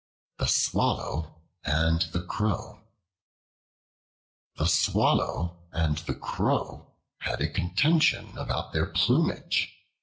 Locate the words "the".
0.39-0.47, 2.11-2.23, 4.57-4.65, 5.99-6.15